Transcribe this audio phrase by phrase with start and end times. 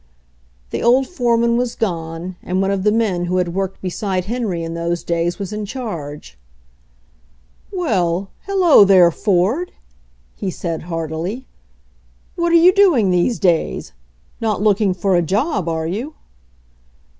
[0.71, 4.63] The old foreman was gone and one of the men who had worked beside Henry
[4.63, 6.39] in those days was in charge.
[7.71, 9.73] "Well, hello there, Ford!"
[10.35, 11.45] he said heartily.
[12.35, 13.93] "What're you doing these days?
[14.39, 16.15] Not looking for a job, are you?"